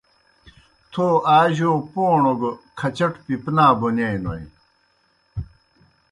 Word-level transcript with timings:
تھو 0.91 1.07
آ 1.37 1.37
جوْ 1.55 1.71
پوݨوْ 1.91 2.33
گہ 2.41 2.51
کھچٹوْ 2.79 3.19
پِپنَا 3.25 3.65
بونِیائینوئے۔ 3.79 4.43